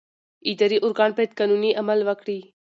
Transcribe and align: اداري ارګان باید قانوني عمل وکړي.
اداري 0.51 0.77
ارګان 0.85 1.11
باید 1.15 1.35
قانوني 1.39 1.71
عمل 1.81 1.99
وکړي. 2.05 2.39